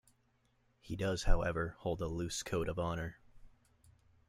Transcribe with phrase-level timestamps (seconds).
[0.79, 3.19] He does however hold a loose code of honor.